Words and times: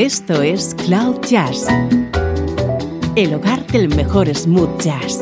Esto 0.00 0.40
es 0.40 0.74
Cloud 0.86 1.20
Jazz, 1.28 1.66
el 3.16 3.34
hogar 3.34 3.66
del 3.66 3.94
mejor 3.94 4.34
smooth 4.34 4.80
jazz, 4.80 5.20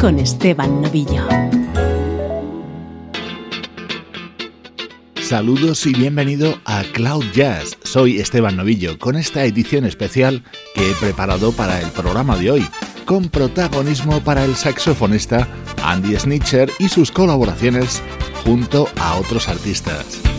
con 0.00 0.18
Esteban 0.18 0.82
Novillo. 0.82 1.28
Saludos 5.22 5.86
y 5.86 5.92
bienvenido 5.92 6.60
a 6.64 6.82
Cloud 6.92 7.24
Jazz. 7.32 7.78
Soy 7.84 8.18
Esteban 8.18 8.56
Novillo 8.56 8.98
con 8.98 9.14
esta 9.14 9.44
edición 9.44 9.84
especial 9.84 10.42
que 10.74 10.90
he 10.90 10.94
preparado 10.94 11.52
para 11.52 11.80
el 11.80 11.88
programa 11.92 12.36
de 12.36 12.50
hoy, 12.50 12.66
con 13.04 13.28
protagonismo 13.28 14.24
para 14.24 14.44
el 14.44 14.56
saxofonista 14.56 15.46
Andy 15.84 16.16
Snitcher 16.16 16.68
y 16.80 16.88
sus 16.88 17.12
colaboraciones 17.12 18.02
junto 18.44 18.88
a 18.98 19.14
otros 19.20 19.48
artistas. 19.48 20.29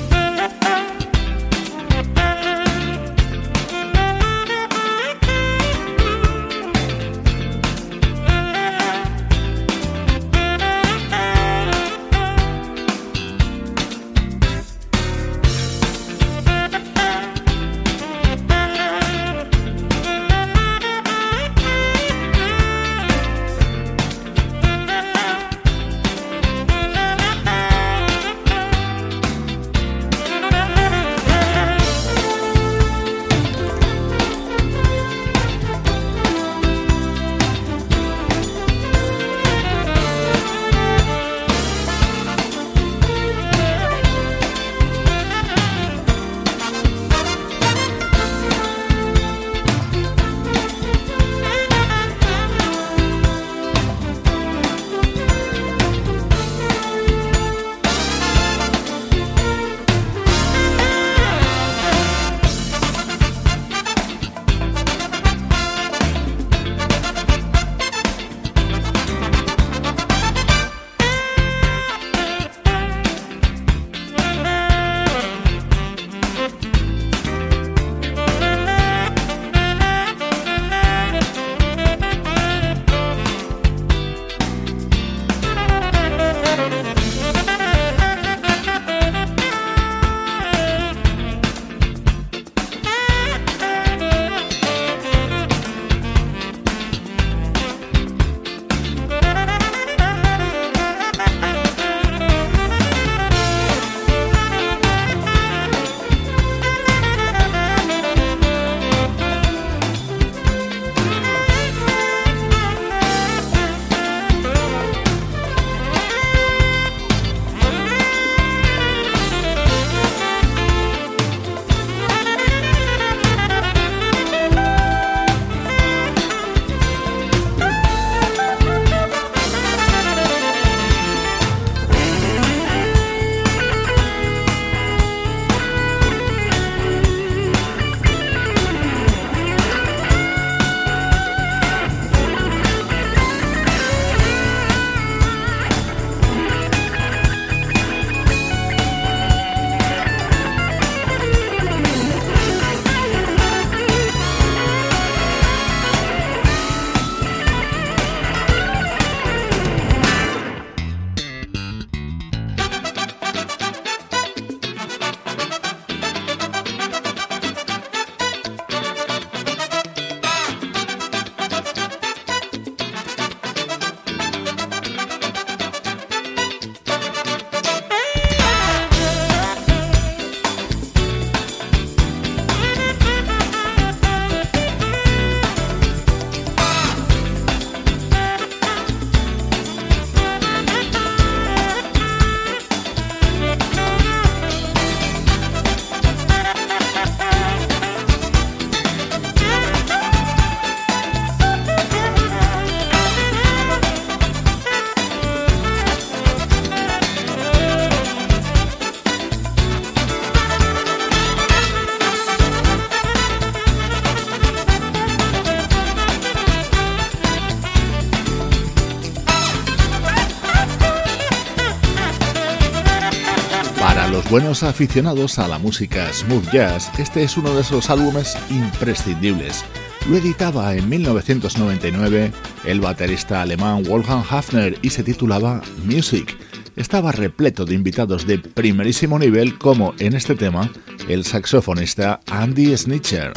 Buenos 224.31 224.63
aficionados 224.63 225.39
a 225.39 225.47
la 225.49 225.59
música 225.59 226.07
smooth 226.13 226.49
jazz, 226.53 226.89
este 226.97 227.21
es 227.21 227.35
uno 227.35 227.53
de 227.53 227.61
esos 227.61 227.89
álbumes 227.89 228.37
imprescindibles. 228.49 229.65
Lo 230.09 230.15
editaba 230.15 230.73
en 230.73 230.87
1999 230.87 232.31
el 232.63 232.79
baterista 232.79 233.41
alemán 233.41 233.83
Wolfgang 233.83 234.23
Hafner 234.29 234.79
y 234.81 234.89
se 234.91 235.03
titulaba 235.03 235.61
Music. 235.83 236.37
Estaba 236.77 237.11
repleto 237.11 237.65
de 237.65 237.75
invitados 237.75 238.25
de 238.25 238.39
primerísimo 238.39 239.19
nivel 239.19 239.57
como 239.57 239.93
en 239.99 240.15
este 240.15 240.35
tema 240.35 240.71
el 241.09 241.25
saxofonista 241.25 242.21
Andy 242.27 242.77
Snitcher. 242.77 243.33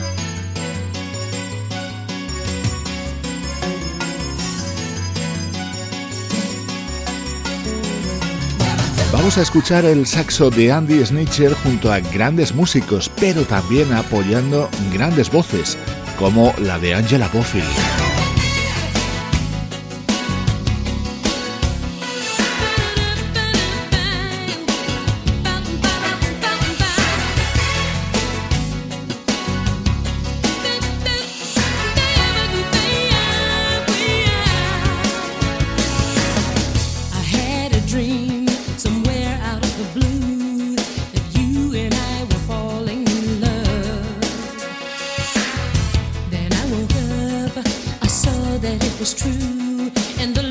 Vamos 9.25 9.38
a 9.38 9.41
escuchar 9.41 9.87
el 9.87 10.06
saxo 10.06 10.50
de 10.50 10.71
Andy 10.71 11.03
Snitcher 11.03 11.55
junto 11.55 11.91
a 11.91 12.00
grandes 12.00 12.55
músicos, 12.55 13.11
pero 13.19 13.47
también 13.47 13.91
apoyando 13.94 14.69
grandes 14.93 15.31
voces, 15.32 15.79
como 16.19 16.53
la 16.59 16.79
de 16.79 16.94
Angela 16.94 17.31
Bofill. 17.32 17.65
that 48.65 48.83
it 48.83 48.99
was 48.99 49.13
true. 49.13 49.93
And 50.23 50.35
the 50.35 50.44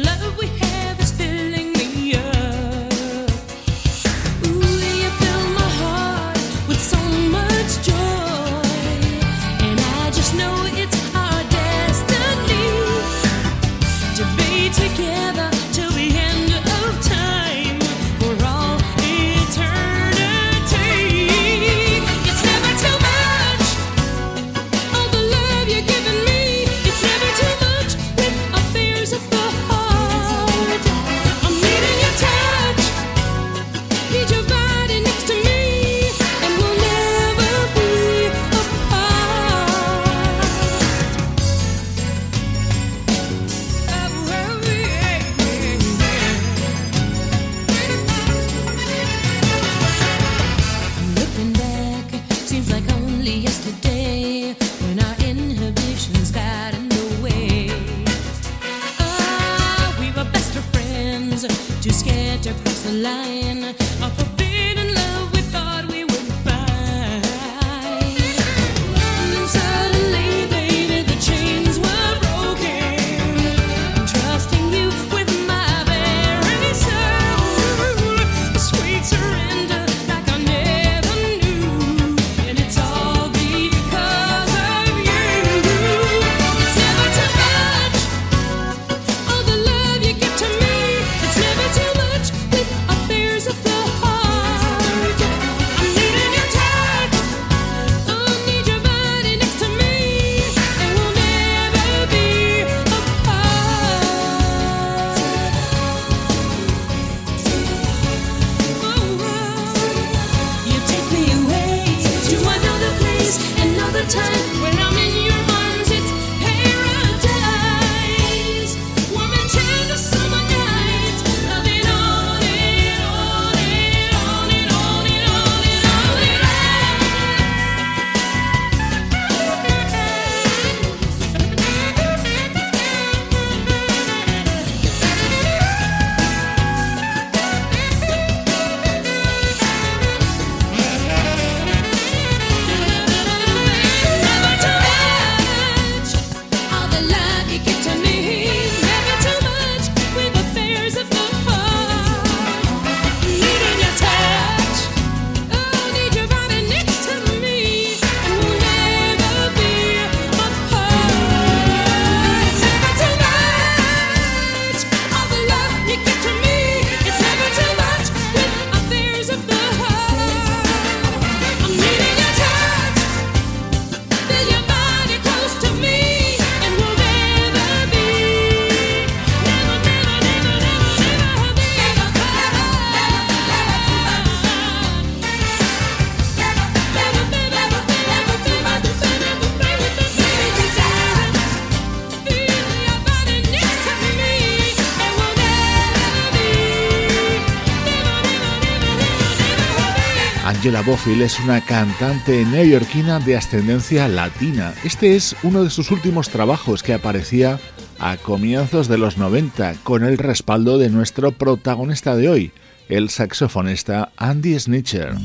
Angela 200.64 200.82
Bofill 200.82 201.22
es 201.22 201.42
una 201.42 201.60
cantante 201.60 202.46
neoyorquina 202.46 203.20
de 203.20 203.36
ascendencia 203.36 204.08
latina. 204.08 204.74
Este 204.86 205.18
es 205.18 205.36
uno 205.44 205.62
de 205.66 205.70
sus 205.70 205.92
últimos 205.92 206.30
trabajos 206.30 206.84
que 206.84 206.94
aparecía 206.94 207.60
a 208.00 208.16
comienzos 208.16 208.88
de 208.88 208.98
los 208.98 209.18
90 209.18 209.74
con 209.84 210.06
el 210.06 210.18
respaldo 210.18 210.78
de 210.78 210.90
nuestro 210.90 211.34
protagonista 211.34 212.16
de 212.16 212.30
hoy, 212.30 212.52
el 212.88 213.10
saxofonista 213.10 214.14
Andy 214.16 214.58
Snitcher. 214.58 215.16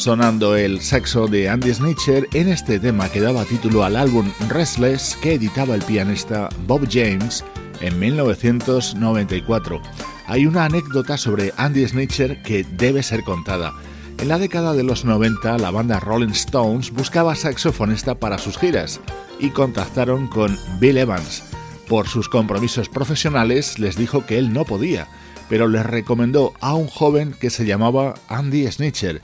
Sonando 0.00 0.56
el 0.56 0.80
saxo 0.80 1.26
de 1.26 1.50
Andy 1.50 1.74
Snitcher 1.74 2.26
en 2.32 2.48
este 2.48 2.80
tema 2.80 3.10
que 3.10 3.20
daba 3.20 3.44
título 3.44 3.84
al 3.84 3.96
álbum 3.96 4.32
Restless 4.48 5.14
que 5.20 5.34
editaba 5.34 5.74
el 5.74 5.82
pianista 5.82 6.48
Bob 6.66 6.88
James 6.90 7.44
en 7.82 8.00
1994. 8.00 9.82
Hay 10.26 10.46
una 10.46 10.64
anécdota 10.64 11.18
sobre 11.18 11.52
Andy 11.58 11.86
Snitcher 11.86 12.40
que 12.40 12.64
debe 12.78 13.02
ser 13.02 13.24
contada. 13.24 13.74
En 14.16 14.28
la 14.28 14.38
década 14.38 14.72
de 14.72 14.84
los 14.84 15.04
90 15.04 15.58
la 15.58 15.70
banda 15.70 16.00
Rolling 16.00 16.30
Stones 16.30 16.90
buscaba 16.92 17.34
saxofonista 17.34 18.14
para 18.14 18.38
sus 18.38 18.56
giras 18.56 19.02
y 19.38 19.50
contactaron 19.50 20.28
con 20.28 20.56
Bill 20.80 20.96
Evans. 20.96 21.42
Por 21.88 22.08
sus 22.08 22.30
compromisos 22.30 22.88
profesionales 22.88 23.78
les 23.78 23.96
dijo 23.96 24.24
que 24.24 24.38
él 24.38 24.54
no 24.54 24.64
podía, 24.64 25.08
pero 25.50 25.68
les 25.68 25.84
recomendó 25.84 26.54
a 26.60 26.72
un 26.72 26.86
joven 26.86 27.34
que 27.38 27.50
se 27.50 27.66
llamaba 27.66 28.14
Andy 28.28 28.66
Snitcher 28.72 29.20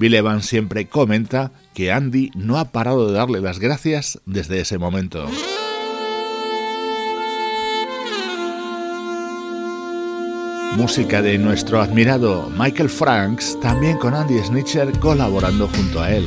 Bill 0.00 0.16
siempre 0.40 0.88
comenta 0.88 1.52
que 1.74 1.92
Andy 1.92 2.30
no 2.34 2.58
ha 2.58 2.72
parado 2.72 3.06
de 3.06 3.12
darle 3.12 3.42
las 3.42 3.58
gracias 3.58 4.18
desde 4.24 4.58
ese 4.60 4.78
momento. 4.78 5.28
Música 10.74 11.20
de 11.20 11.36
nuestro 11.36 11.82
admirado 11.82 12.48
Michael 12.58 12.88
Franks, 12.88 13.60
también 13.60 13.98
con 13.98 14.14
Andy 14.14 14.38
Snitcher 14.38 14.90
colaborando 15.00 15.68
junto 15.68 16.00
a 16.00 16.10
él. 16.10 16.26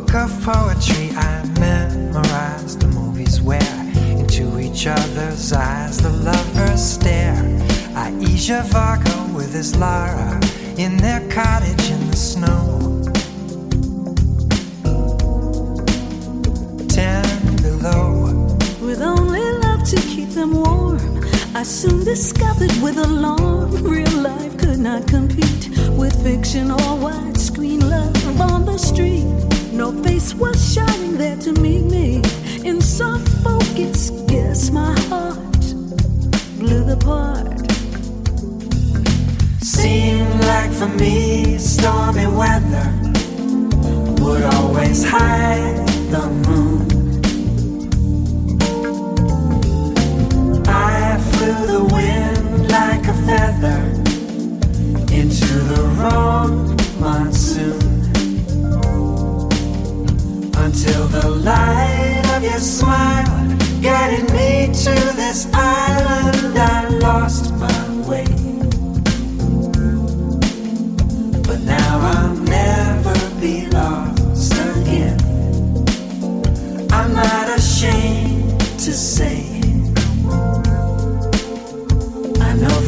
Book 0.00 0.14
of 0.14 0.42
poetry. 0.42 1.10
I 1.14 1.46
memorized 1.60 2.80
the 2.80 2.88
movies 2.88 3.40
where 3.40 3.80
into 4.10 4.58
each 4.58 4.88
other's 4.88 5.52
eyes 5.52 5.98
the 5.98 6.10
lovers 6.10 6.82
stare. 6.82 7.38
I 7.94 8.10
Aisha 8.10 8.64
Varga 8.64 9.32
with 9.36 9.54
his 9.54 9.76
Lara 9.76 10.40
in 10.76 10.96
their 10.96 11.13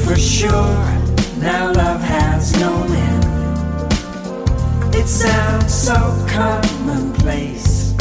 for 0.06 0.14
sure 0.14 0.84
now 1.40 1.72
love 1.72 2.00
has 2.00 2.52
no 2.60 2.84
end. 2.84 3.24
It 4.94 5.08
sounds 5.08 5.74
so 5.74 5.96
commonplace 6.28 7.92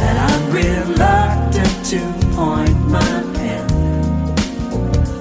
that 0.00 0.16
I'm 0.30 0.52
reluctant 0.52 1.86
to 1.92 2.00
point 2.34 2.76
my 2.88 3.14
pen. 3.34 3.66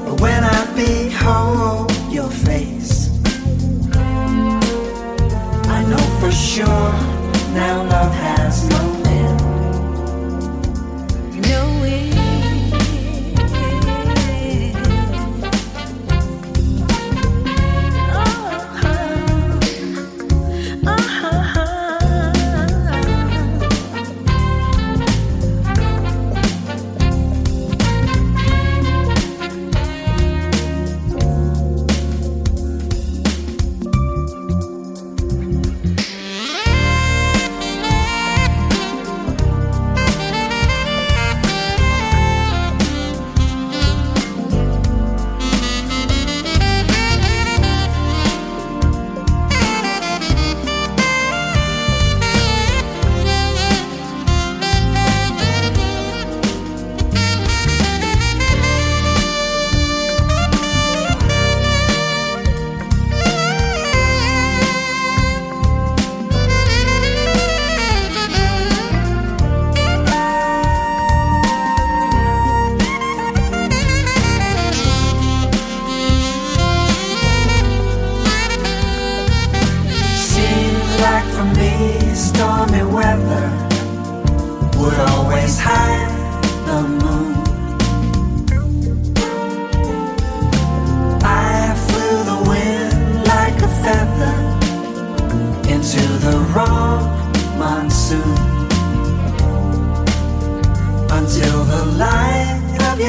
But 0.06 0.20
when 0.20 0.44
I 0.44 0.60
behold 0.76 1.92
your 2.12 2.32
face, 2.32 3.12
I 5.78 5.84
know 5.88 6.04
for 6.20 6.32
sure 6.32 6.94
now 7.54 7.84
love 7.84 8.14
has 8.16 8.68
no 8.70 9.01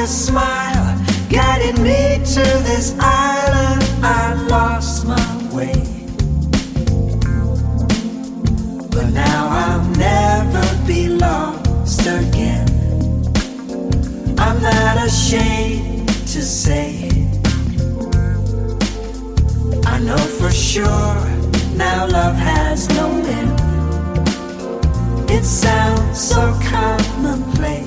Your 0.03 0.09
smile 0.09 0.99
guided 1.29 1.77
me 1.79 2.19
to 2.35 2.43
this 2.67 2.93
island. 2.99 3.81
I 4.03 4.33
lost 4.49 5.07
my 5.07 5.55
way. 5.55 5.79
But 8.91 9.11
now 9.13 9.47
I'll 9.49 9.87
never 9.91 10.65
be 10.85 11.07
lost 11.07 12.01
again. 12.01 12.67
I'm 14.37 14.61
not 14.61 15.07
ashamed 15.07 16.09
to 16.33 16.41
say 16.41 17.09
it. 17.09 17.47
I 19.87 19.99
know 19.99 20.17
for 20.17 20.51
sure 20.51 21.15
now 21.77 22.07
love 22.07 22.35
has 22.35 22.89
no 22.89 23.07
end. 23.39 23.57
It 25.31 25.45
sounds 25.45 26.19
so 26.19 26.59
commonplace. 26.65 27.82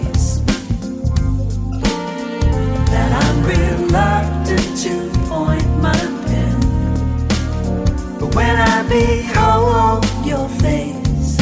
Behold 8.88 10.04
your 10.24 10.48
face, 10.60 11.36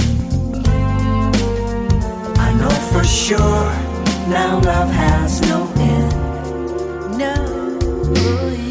I 2.39 2.53
know 2.59 2.75
for 2.93 3.05
sure 3.05 3.95
now 4.29 4.59
love 4.61 4.91
has 4.91 5.41
no 5.43 5.71
end. 5.77 7.19
No. 7.19 7.35
Oh, 8.17 8.64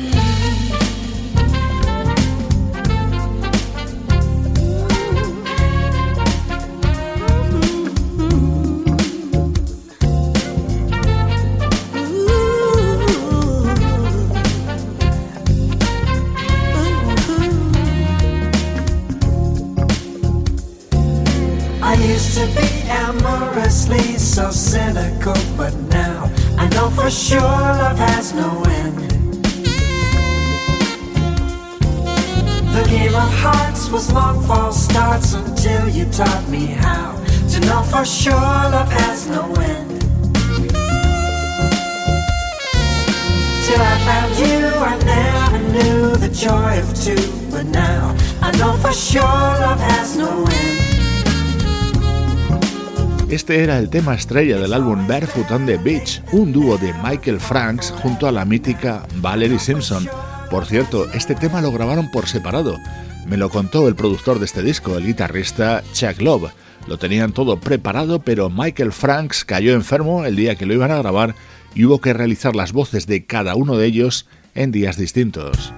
Este 53.29 53.63
era 53.63 53.79
el 53.79 53.89
tema 53.89 54.13
estrella 54.13 54.59
del 54.59 54.73
álbum 54.73 55.07
Barefoot 55.07 55.49
on 55.49 55.65
the 55.65 55.77
Beach, 55.77 56.21
un 56.33 56.53
dúo 56.53 56.77
de 56.77 56.93
Michael 57.03 57.39
Franks 57.39 57.91
junto 58.01 58.27
a 58.27 58.31
la 58.31 58.45
mítica 58.45 59.07
Valerie 59.15 59.57
Simpson. 59.57 60.07
Por 60.51 60.67
cierto, 60.67 61.11
este 61.13 61.33
tema 61.33 61.59
lo 61.59 61.71
grabaron 61.71 62.11
por 62.11 62.27
separado. 62.27 62.77
Me 63.25 63.37
lo 63.37 63.49
contó 63.49 63.87
el 63.87 63.95
productor 63.95 64.37
de 64.37 64.45
este 64.45 64.61
disco, 64.61 64.97
el 64.97 65.05
guitarrista 65.07 65.81
Chuck 65.93 66.21
Love. 66.21 66.51
Lo 66.87 66.99
tenían 66.99 67.31
todo 67.31 67.59
preparado, 67.59 68.19
pero 68.19 68.51
Michael 68.51 68.91
Franks 68.91 69.45
cayó 69.45 69.73
enfermo 69.73 70.25
el 70.25 70.35
día 70.35 70.55
que 70.55 70.67
lo 70.67 70.75
iban 70.75 70.91
a 70.91 70.99
grabar 70.99 71.33
y 71.73 71.85
hubo 71.85 71.99
que 72.01 72.13
realizar 72.13 72.55
las 72.55 72.71
voces 72.71 73.07
de 73.07 73.25
cada 73.25 73.55
uno 73.55 73.77
de 73.77 73.87
ellos 73.87 74.27
en 74.53 74.71
días 74.71 74.95
distintos. 74.95 75.73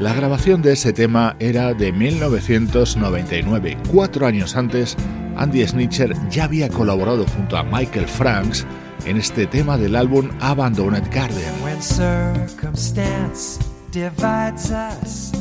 La 0.00 0.14
grabación 0.14 0.62
de 0.62 0.74
ese 0.74 0.92
tema 0.92 1.34
era 1.40 1.74
de 1.74 1.90
1999. 1.90 3.76
Cuatro 3.90 4.28
años 4.28 4.54
antes, 4.54 4.96
Andy 5.36 5.66
Snitcher 5.66 6.14
ya 6.30 6.44
había 6.44 6.68
colaborado 6.68 7.26
junto 7.26 7.56
a 7.56 7.64
Michael 7.64 8.06
Franks 8.06 8.64
en 9.06 9.16
este 9.16 9.48
tema 9.48 9.76
del 9.76 9.96
álbum 9.96 10.30
Abandoned 10.38 11.12
Garden. 11.12 11.52
When 11.64 11.82
circumstance 11.82 13.58
divides 13.90 14.70
us, 14.70 15.32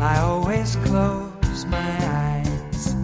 I 0.00 0.16
always 0.22 0.78
close 0.86 1.66
my 1.66 1.76
eyes. 1.76 2.96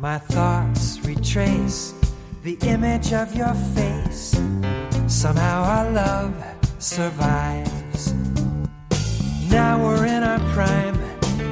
My 0.00 0.18
thoughts 0.18 0.98
retrace 1.04 1.92
the 2.42 2.56
image 2.66 3.12
of 3.12 3.34
your 3.34 3.54
face. 3.74 4.40
Somehow 5.08 5.62
our 5.62 5.90
love 5.92 6.32
survives. 6.78 7.79
Now 9.50 9.82
we're 9.82 10.06
in 10.06 10.22
our 10.22 10.38
prime, 10.54 10.94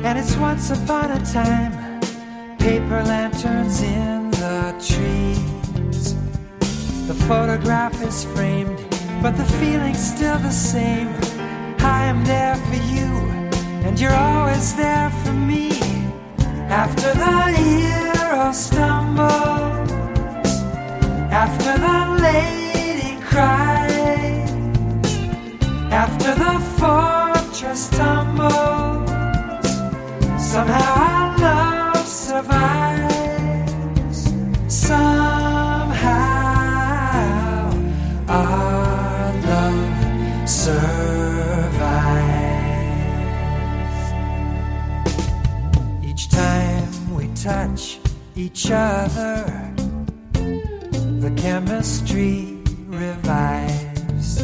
and 0.05 0.17
it's 0.17 0.37
once 0.37 0.71
upon 0.71 1.11
a 1.11 1.25
time. 1.27 1.73
Paper 2.59 3.03
lanterns 3.03 3.83
in 3.83 4.31
the 4.31 4.73
trees. 4.79 6.15
The 7.09 7.15
photograph 7.27 8.01
is 8.03 8.25
framed, 8.25 8.79
but 9.21 9.37
the 9.37 9.45
feeling's 9.59 9.99
still 9.99 10.39
the 10.39 10.53
same. 10.53 11.09
I 11.81 12.05
am 12.05 12.25
there 12.25 12.55
for 12.69 12.81
you, 12.95 13.11
and 13.85 13.99
you're 13.99 14.15
always 14.15 14.77
there 14.77 15.11
for 15.25 15.33
me. 15.33 15.73
After 16.69 17.13
the 17.15 17.43
hero 17.53 18.53
stumbles, 18.53 19.91
after 21.33 21.73
the 21.87 22.01
lady 22.23 23.21
cries, 23.23 24.51
after 25.91 26.35
the 26.35 26.61
fall 26.79 27.18
just 27.69 27.93
tumbles. 27.93 29.11
Somehow 30.41 30.93
our 31.05 31.39
love 31.39 32.07
survives. 32.07 33.39
Somehow 34.69 36.09
our 38.27 39.33
love 39.51 40.49
survives. 40.49 40.79
Each 46.09 46.25
time 46.31 46.91
we 47.15 47.29
touch 47.35 47.99
each 48.35 48.71
other, 48.71 49.45
the 50.33 51.33
chemistry 51.37 52.57
revives. 52.87 54.43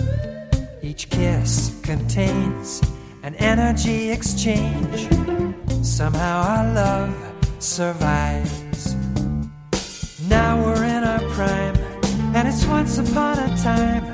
Each 0.82 1.08
kiss 1.08 1.80
contains 1.82 2.82
an 3.24 3.34
energy 3.36 4.10
exchange. 4.10 5.08
Somehow 5.82 6.42
our 6.42 6.74
love 6.74 7.16
survives. 7.58 8.94
Now 10.28 10.62
we're 10.62 10.84
in 10.84 11.02
our 11.04 11.22
prime, 11.30 11.74
and 12.36 12.46
it's 12.46 12.66
once 12.66 12.98
upon 12.98 13.38
a 13.38 13.48
time. 13.56 14.04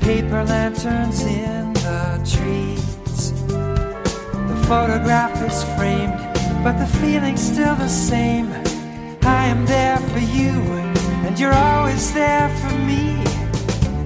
Paper 0.00 0.44
lanterns 0.44 1.22
in 1.22 1.72
the 1.72 2.20
trees. 2.30 3.32
The 4.50 4.64
photograph 4.68 5.42
is 5.42 5.64
framed, 5.74 6.18
but 6.62 6.76
the 6.78 6.90
feeling's 7.00 7.40
still 7.40 7.74
the 7.76 7.88
same. 7.88 8.52
I 9.22 9.46
am 9.46 9.64
there 9.64 9.96
for 9.96 10.18
you, 10.18 10.52
and 11.24 11.40
you're 11.40 11.54
always 11.54 12.12
there 12.12 12.50
for 12.58 12.74
me. 12.80 13.16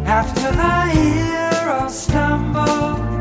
After 0.06 0.52
the 0.52 0.82
hero 0.94 1.88
stumbles 1.88 3.19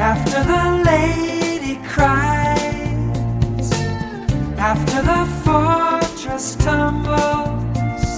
after 0.00 0.42
the 0.44 0.82
lady 0.86 1.76
cries, 1.86 3.70
after 4.58 5.02
the 5.02 5.26
fortress 5.44 6.54
tumbles, 6.56 8.08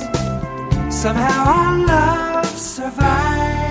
somehow 0.94 1.44
our 1.44 1.78
love 1.78 2.46
survives. 2.46 3.61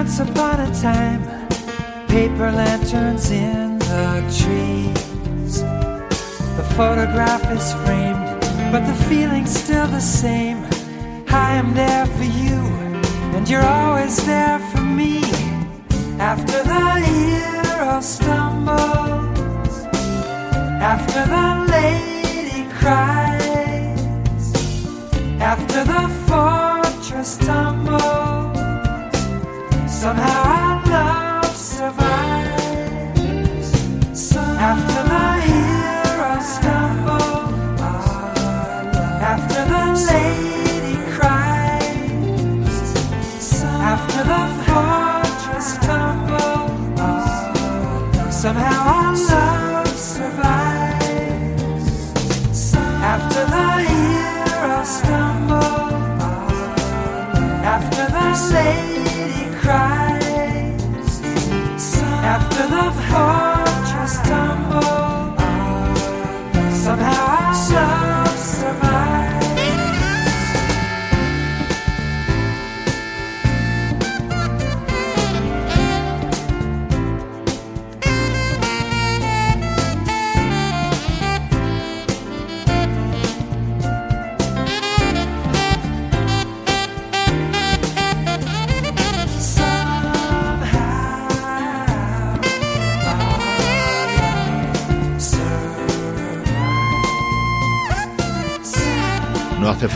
once 0.00 0.20
upon 0.20 0.60
a 0.60 0.70
time, 0.74 1.22
paper 2.06 2.52
lanterns 2.52 3.30
in 3.30 3.78
the 3.78 4.10
trees. 4.40 5.62
The 6.58 6.66
photograph 6.76 7.50
is 7.50 7.72
framed, 7.82 8.26
but 8.70 8.82
the 8.86 8.98
feeling's 9.08 9.54
still 9.58 9.86
the 9.86 10.06
same. 10.22 10.58
I 11.28 11.52
am 11.62 11.72
there 11.72 12.04
for 12.16 12.28
you, 12.42 12.60
and 13.34 13.48
you're 13.48 13.64
always 13.64 14.16
there 14.26 14.58
for 14.70 14.82
me. 14.82 15.22
After 16.32 16.58
the 16.72 16.86
hero 17.10 18.00
stumbles, 18.02 19.76
after 20.92 21.22
the 21.36 21.48
lady 21.76 22.68
cries, 22.80 24.44
after 25.40 25.80
the 25.92 26.04
fortress 26.28 27.38
tumbles. 27.38 28.25
Somehow 29.96 30.52
I 30.52 30.55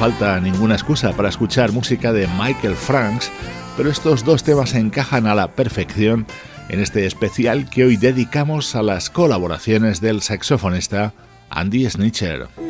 falta 0.01 0.41
ninguna 0.41 0.77
excusa 0.77 1.13
para 1.13 1.29
escuchar 1.29 1.73
música 1.73 2.11
de 2.11 2.27
Michael 2.27 2.75
Franks, 2.75 3.31
pero 3.77 3.91
estos 3.91 4.25
dos 4.25 4.43
temas 4.43 4.75
encajan 4.75 5.27
a 5.27 5.35
la 5.35 5.49
perfección 5.49 6.27
en 6.71 6.81
este 6.81 7.05
especial 7.05 7.69
que 7.69 7.85
hoy 7.85 7.99
dedicamos 7.99 8.75
a 8.77 8.83
las 8.83 9.11
colaboraciones 9.11 10.01
del 10.01 10.23
saxofonista 10.23 11.13
Andy 11.51 11.91
Snitcher. 11.91 12.70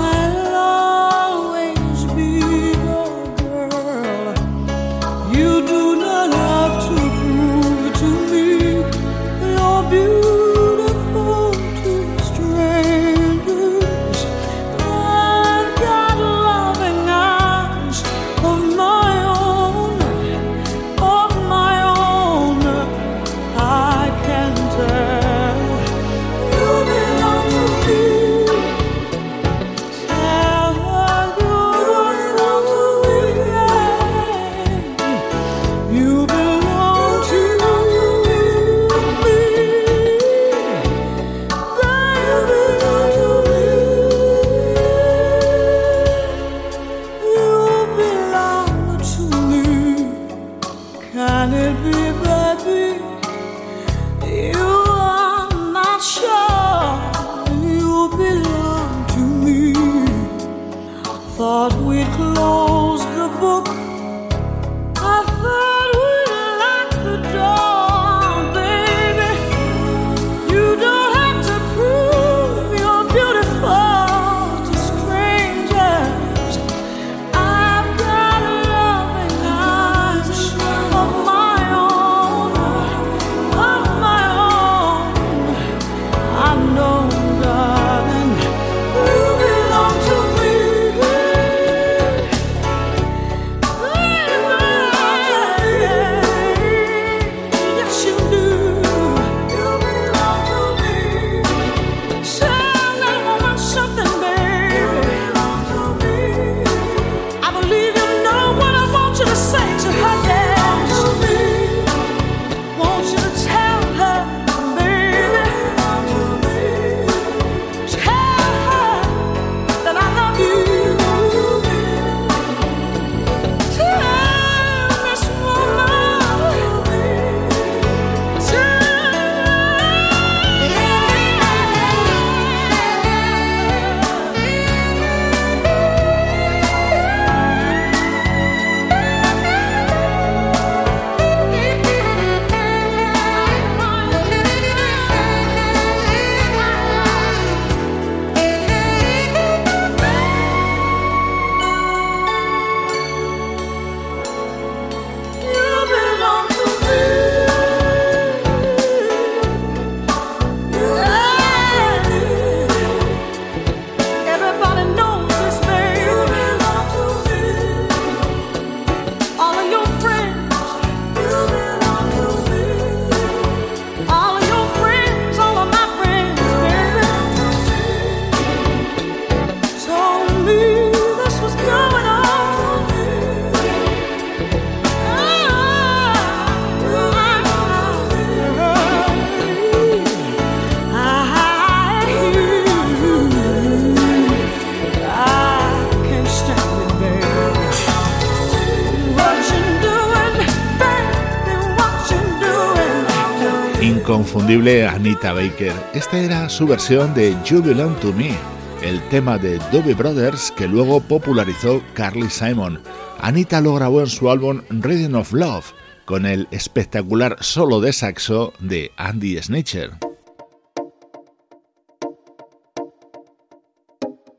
Anita 204.53 205.31
Baker. 205.31 205.71
Esta 205.93 206.19
era 206.19 206.49
su 206.49 206.67
versión 206.67 207.13
de 207.13 207.33
You 207.45 207.63
Belong 207.63 207.95
to 208.01 208.11
Me, 208.11 208.35
el 208.83 208.99
tema 209.07 209.37
de 209.37 209.57
Doobie 209.71 209.93
Brothers 209.93 210.51
que 210.51 210.67
luego 210.67 210.99
popularizó 210.99 211.81
Carly 211.93 212.29
Simon. 212.29 212.81
Anita 213.21 213.61
lo 213.61 213.73
grabó 213.75 214.01
en 214.01 214.07
su 214.07 214.29
álbum 214.29 214.61
Reading 214.69 215.15
of 215.15 215.31
Love 215.31 215.71
con 216.03 216.25
el 216.25 216.49
espectacular 216.51 217.37
solo 217.39 217.79
de 217.79 217.93
saxo 217.93 218.51
de 218.59 218.91
Andy 218.97 219.41
Snitcher. 219.41 219.91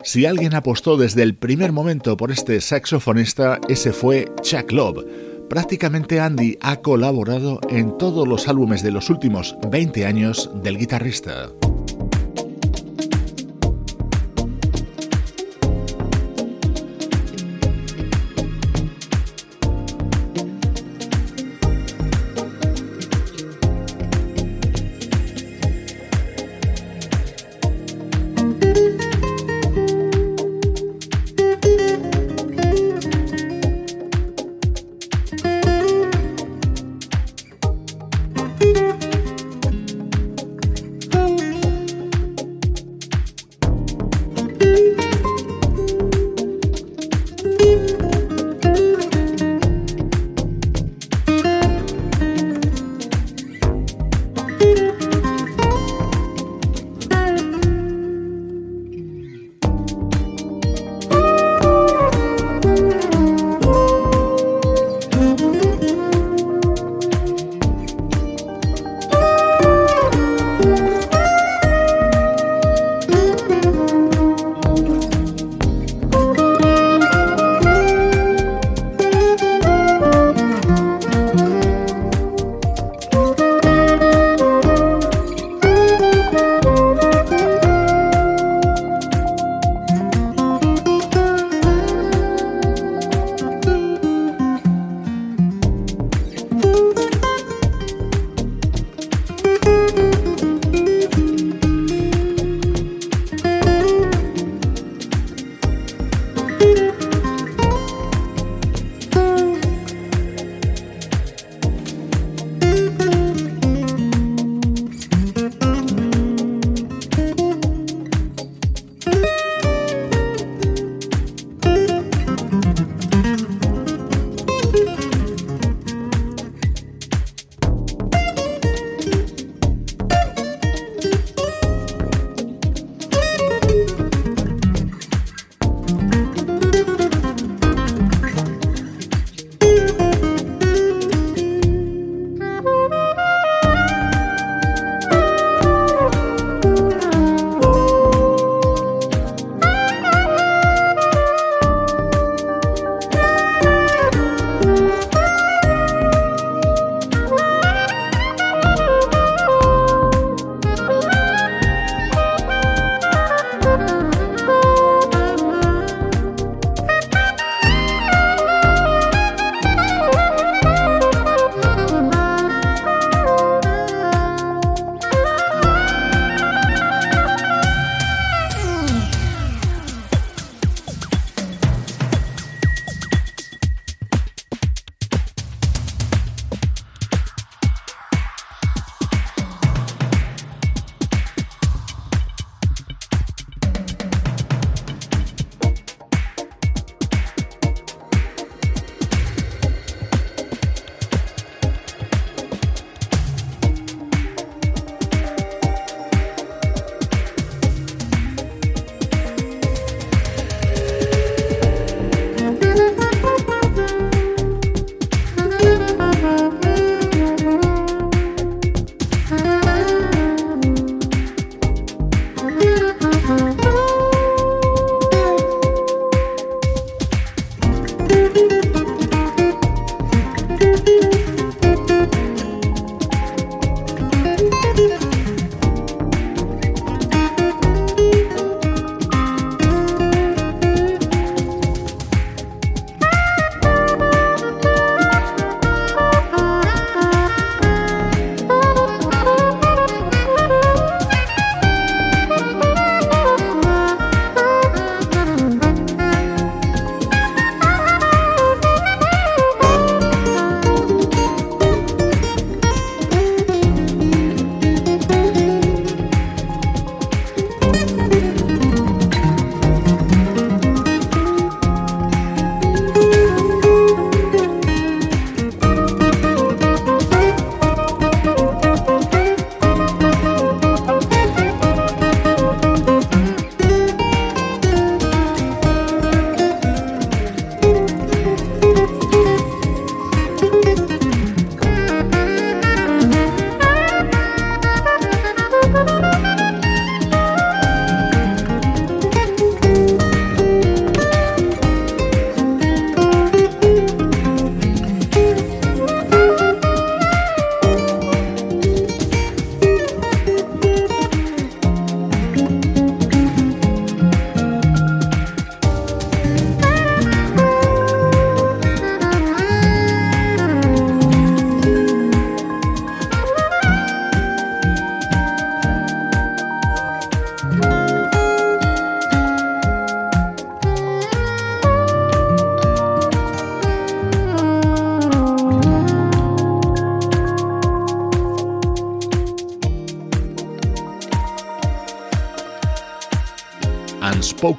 Si 0.03 0.27
alguien 0.27 0.55
apostó 0.55 0.98
desde 0.98 1.22
el 1.22 1.37
primer 1.37 1.72
momento 1.72 2.18
por 2.18 2.31
este 2.31 2.61
saxofonista, 2.61 3.61
ese 3.66 3.94
fue 3.94 4.31
Chuck 4.42 4.72
Love 4.72 5.07
prácticamente 5.53 6.19
Andy 6.19 6.57
ha 6.62 6.77
colaborado 6.77 7.61
en 7.69 7.99
todos 7.99 8.27
los 8.27 8.49
álbumes 8.49 8.83
de 8.83 8.91
los 8.91 9.11
últimos 9.11 9.55
20 9.69 10.07
años 10.07 10.51
del 10.62 10.79
guitarrista. 10.79 11.51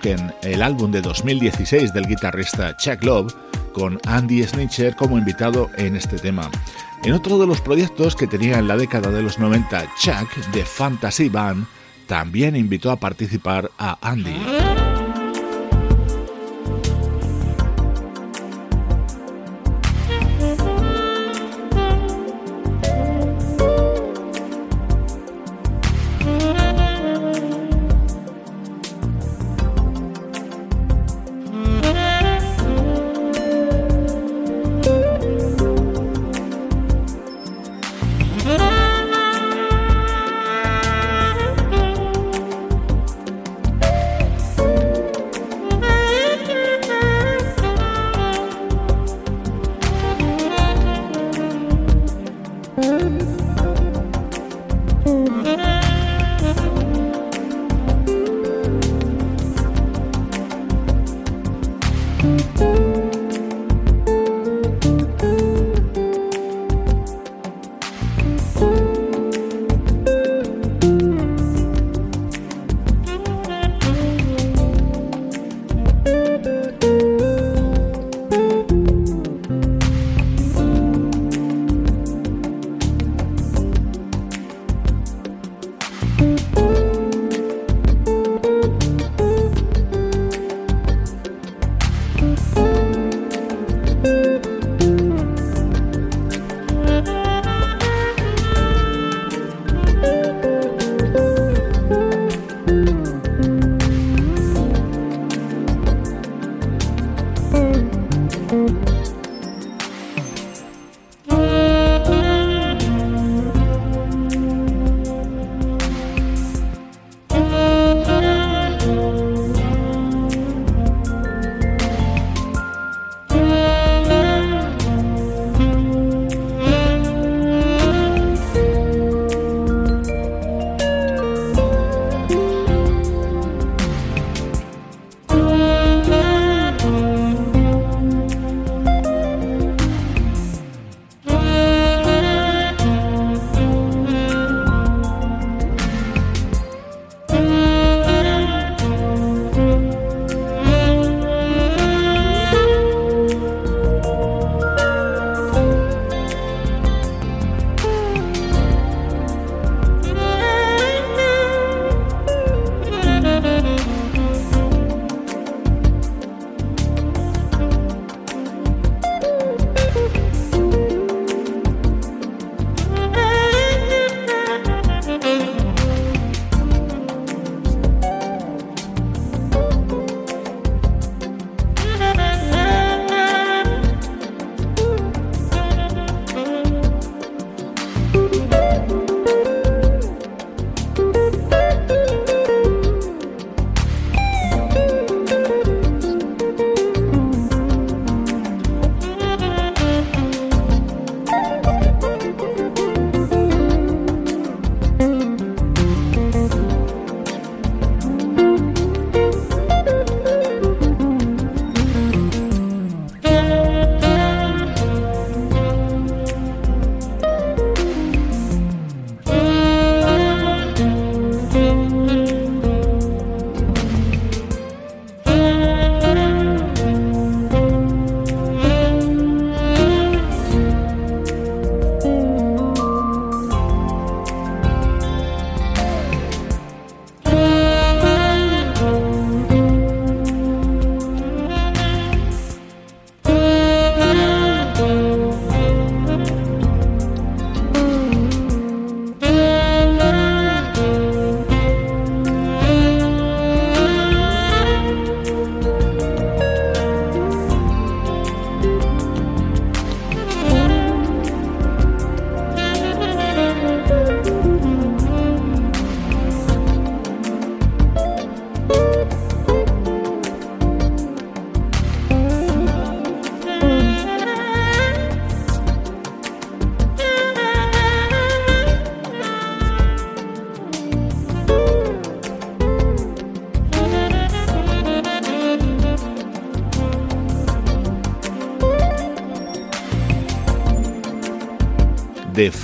Unspoken, 0.04 0.34
el 0.44 0.62
álbum 0.62 0.92
de 0.92 1.02
2016 1.02 1.94
del 1.94 2.08
guitarrista 2.08 2.76
Chuck 2.78 3.04
Love, 3.04 3.34
con 3.74 4.00
Andy 4.06 4.44
Snitcher 4.44 4.96
como 4.96 5.18
invitado 5.18 5.70
en 5.78 5.96
este 5.96 6.18
tema. 6.18 6.50
En 7.04 7.14
otro 7.14 7.40
de 7.40 7.48
los 7.48 7.62
proyectos 7.62 8.16
que 8.16 8.28
tenía 8.28 8.60
en 8.60 8.68
la 8.68 8.78
década 8.78 9.10
de 9.12 9.22
los 9.22 9.40
90 9.40 9.88
Chuck 10.00 10.36
de 10.54 10.64
Fantasy 10.64 11.30
Band, 11.30 11.66
también 12.08 12.56
invitó 12.56 12.92
a 12.92 12.98
participar 12.98 13.72
a 13.78 13.98
Andy. 14.02 14.63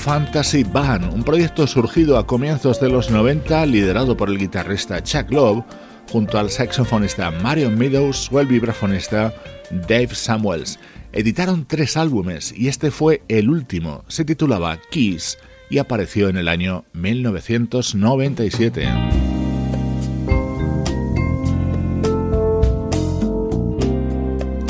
Fantasy 0.09 0.63
Band, 0.63 1.13
un 1.13 1.21
proyecto 1.23 1.67
surgido 1.67 2.17
a 2.17 2.25
comienzos 2.25 2.79
de 2.79 2.89
los 2.89 3.11
90 3.11 3.63
liderado 3.67 4.17
por 4.17 4.29
el 4.29 4.39
guitarrista 4.39 5.03
Chuck 5.03 5.29
Love, 5.29 5.63
junto 6.11 6.39
al 6.39 6.49
saxofonista 6.49 7.29
Marion 7.29 7.77
Meadows 7.77 8.27
o 8.31 8.39
el 8.39 8.47
vibrafonista 8.47 9.31
Dave 9.69 10.15
Samuels. 10.15 10.79
Editaron 11.13 11.67
tres 11.67 11.95
álbumes 11.95 12.51
y 12.57 12.69
este 12.69 12.89
fue 12.89 13.21
el 13.27 13.51
último. 13.51 14.03
Se 14.07 14.25
titulaba 14.25 14.79
Keys 14.89 15.37
y 15.69 15.77
apareció 15.77 16.27
en 16.27 16.37
el 16.37 16.47
año 16.47 16.85
1997. 16.93 18.87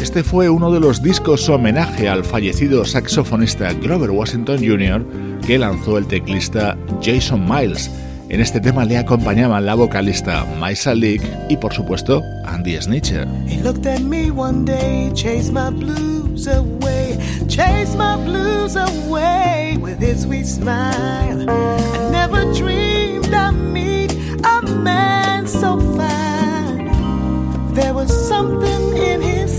Este 0.01 0.23
fue 0.23 0.49
uno 0.49 0.69
de 0.71 0.81
los 0.81 1.01
discos 1.01 1.47
homenaje 1.47 2.09
al 2.09 2.25
fallecido 2.25 2.83
saxofonista 2.83 3.71
Grover 3.73 4.09
Washington 4.09 4.57
Jr. 4.57 5.28
que 5.49 5.57
lanzó 5.57 5.97
el 5.97 6.05
teclista 6.05 6.77
Jason 7.01 7.43
Miles. 7.43 7.89
En 8.29 8.39
este 8.39 8.61
tema 8.61 8.85
le 8.85 8.99
acompañaban 8.99 9.65
la 9.65 9.73
vocalista 9.73 10.45
Maisa 10.59 10.93
Leak 10.93 11.23
y 11.49 11.57
por 11.57 11.73
supuesto 11.73 12.21
Andy 12.45 12.79
Snitcher. 12.79 13.27
He 13.47 13.57
looked 13.63 13.87
at 13.87 14.01
me 14.01 14.29
one 14.29 14.63
day, 14.63 15.09
chased 15.15 15.51
my 15.51 15.71
blues 15.71 16.45
away, 16.45 17.17
chased 17.47 17.97
my 17.97 18.15
blues 18.17 18.75
away 18.75 19.79
with 19.81 19.99
his 19.99 20.21
sweet 20.21 20.45
smile. 20.45 21.49
I 21.49 22.11
never 22.11 22.45
dreamed 22.53 23.33
I'd 23.33 23.55
meet 23.55 24.13
a 24.43 24.61
man 24.61 25.47
so 25.47 25.79
fine. 25.97 26.93
There 27.73 27.95
was 27.95 28.11
something 28.27 28.95
in 28.95 29.19
his 29.23 29.58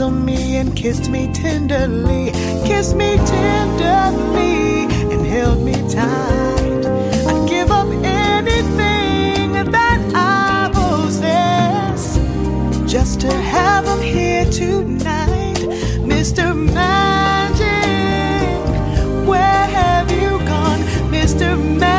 on 0.00 0.24
me 0.24 0.56
and 0.56 0.74
kissed 0.74 1.10
me 1.10 1.30
tenderly, 1.32 2.30
kissed 2.64 2.96
me 2.96 3.16
tenderly 3.16 4.84
and 5.12 5.26
held 5.26 5.62
me 5.62 5.74
tight. 5.90 6.86
I'd 7.26 7.48
give 7.48 7.70
up 7.70 7.88
anything 7.88 9.52
that 9.52 10.00
I 10.14 10.70
possess 10.72 12.16
just 12.90 13.20
to 13.20 13.32
have 13.32 13.84
him 13.86 14.00
here 14.00 14.44
tonight, 14.46 15.58
Mr. 16.12 16.56
Magic. 16.56 17.68
Where 19.28 19.66
have 19.66 20.10
you 20.10 20.38
gone, 20.46 20.80
Mr. 21.10 21.58
Magic? 21.58 21.89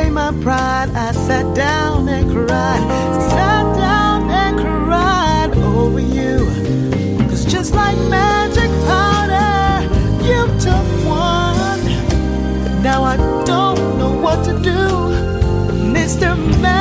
Away 0.00 0.10
my 0.10 0.32
pride. 0.42 0.90
I 0.94 1.12
sat 1.12 1.54
down 1.54 2.08
and 2.08 2.30
cried. 2.30 2.82
Sat 3.30 3.76
down 3.76 4.30
and 4.30 4.58
cried 4.58 5.50
over 5.56 6.00
you. 6.00 6.38
Cause 7.28 7.44
just 7.44 7.74
like 7.74 7.96
magic 8.08 8.70
powder, 8.88 9.86
you 10.24 10.46
took 10.58 10.86
one. 11.06 11.82
Now 12.82 13.02
I 13.04 13.16
don't 13.44 13.98
know 13.98 14.12
what 14.20 14.44
to 14.44 14.52
do. 14.62 14.80
Mr. 15.96 16.36
Magic, 16.60 16.79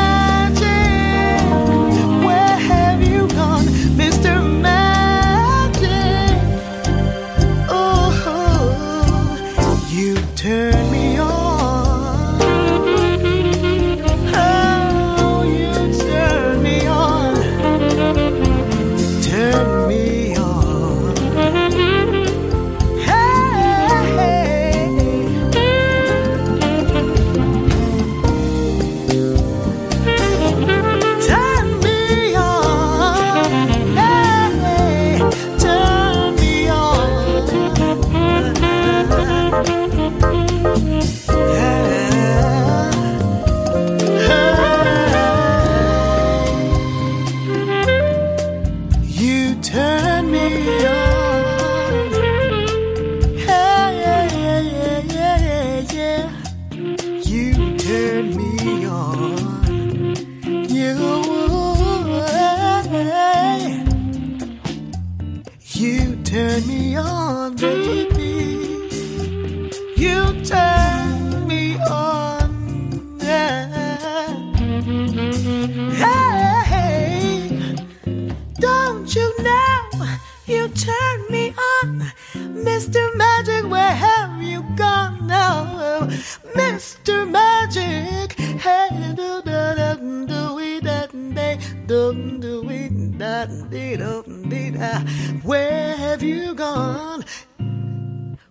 da 91.90 92.14
do 92.40 92.62
we 92.62 92.88
da 93.18 93.46
dee 93.72 93.98
do 93.98 94.24
dee 94.48 94.70
da. 94.70 95.02
Where 95.44 95.98
have 95.98 96.22
you 96.22 96.54
gone? 96.54 97.26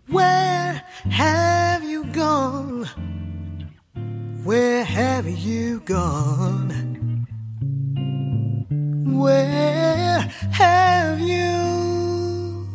Where 0.08 0.82
have 1.08 1.84
you 1.84 2.04
gone? 2.12 2.88
Where 4.44 4.84
have 4.84 5.28
you 5.28 5.80
gone? 5.86 7.26
Where 9.06 10.20
have 10.50 11.20
you 11.20 12.66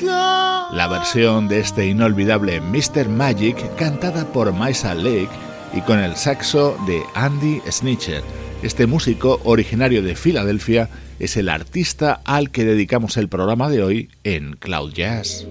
gone? 0.00 0.74
La 0.76 0.88
versión 0.88 1.48
de 1.48 1.60
este 1.60 1.86
inolvidable 1.86 2.62
Mr. 2.62 3.06
Magic 3.08 3.56
cantada 3.76 4.24
por 4.32 4.50
Maisa 4.54 4.94
Lake 4.94 5.28
y 5.74 5.82
con 5.82 5.98
el 5.98 6.16
saxo 6.16 6.74
de 6.86 7.02
Andy 7.14 7.60
Snitcher. 7.70 8.22
Este 8.62 8.86
músico 8.86 9.40
originario 9.44 10.02
de 10.02 10.14
Filadelfia 10.14 10.90
es 11.18 11.38
el 11.38 11.48
artista 11.48 12.20
al 12.24 12.50
que 12.50 12.66
dedicamos 12.66 13.16
el 13.16 13.28
programa 13.28 13.70
de 13.70 13.82
hoy 13.82 14.10
en 14.22 14.52
Cloud 14.56 14.92
Jazz. 14.92 15.46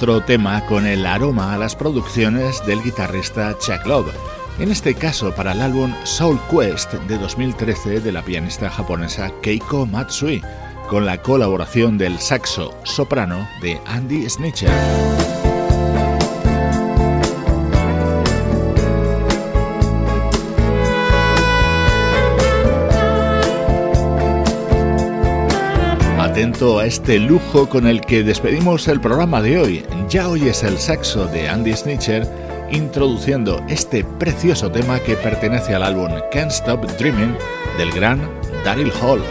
Otro 0.00 0.22
tema 0.22 0.64
con 0.64 0.86
el 0.86 1.04
aroma 1.04 1.52
a 1.52 1.58
las 1.58 1.76
producciones 1.76 2.64
del 2.64 2.82
guitarrista 2.82 3.54
Chuck 3.58 3.84
Love, 3.84 4.14
en 4.58 4.70
este 4.70 4.94
caso 4.94 5.34
para 5.34 5.52
el 5.52 5.60
álbum 5.60 5.92
Soul 6.04 6.40
Quest 6.50 6.94
de 6.94 7.18
2013 7.18 8.00
de 8.00 8.10
la 8.10 8.22
pianista 8.22 8.70
japonesa 8.70 9.30
Keiko 9.42 9.84
Matsui, 9.84 10.40
con 10.88 11.04
la 11.04 11.20
colaboración 11.20 11.98
del 11.98 12.18
saxo 12.18 12.74
soprano 12.82 13.46
de 13.60 13.78
Andy 13.84 14.26
Snitcher. 14.26 15.19
A 26.60 26.84
este 26.84 27.18
lujo 27.18 27.70
con 27.70 27.86
el 27.86 28.02
que 28.02 28.22
despedimos 28.22 28.86
el 28.86 29.00
programa 29.00 29.40
de 29.40 29.58
hoy. 29.58 29.82
Ya 30.10 30.28
oyes 30.28 30.62
el 30.62 30.76
saxo 30.76 31.24
de 31.24 31.48
Andy 31.48 31.74
Snitcher 31.74 32.28
introduciendo 32.70 33.62
este 33.68 34.04
precioso 34.04 34.70
tema 34.70 35.00
que 35.00 35.16
pertenece 35.16 35.74
al 35.74 35.82
álbum 35.82 36.10
Can't 36.30 36.52
Stop 36.52 36.84
Dreaming 36.98 37.34
del 37.78 37.90
gran 37.92 38.20
Daryl 38.62 38.92
Hall. 39.00 39.22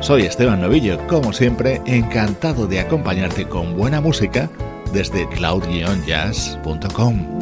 Soy 0.00 0.22
Esteban 0.22 0.60
Novillo, 0.60 0.98
como 1.06 1.32
siempre, 1.32 1.80
encantado 1.86 2.66
de 2.66 2.80
acompañarte 2.80 3.46
con 3.46 3.76
buena 3.76 4.00
música 4.00 4.50
desde 4.92 5.28
cloud-jazz.com. 5.28 7.38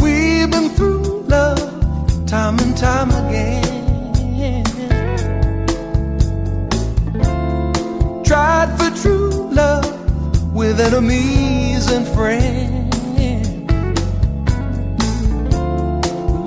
with 10.61 10.79
enemies 10.79 11.91
and 11.91 12.07
friends. 12.09 12.95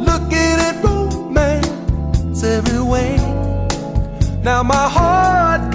Looking 0.10 0.56
at 0.70 0.76
romance 0.84 2.44
every 2.44 2.84
way. 2.94 3.18
Now 4.44 4.62
my 4.62 4.88
heart 4.98 5.73